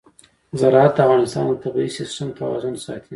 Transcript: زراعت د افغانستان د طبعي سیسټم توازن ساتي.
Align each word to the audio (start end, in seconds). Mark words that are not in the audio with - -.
زراعت 0.59 0.91
د 0.95 0.99
افغانستان 1.05 1.43
د 1.49 1.53
طبعي 1.63 1.89
سیسټم 1.97 2.27
توازن 2.39 2.75
ساتي. 2.85 3.09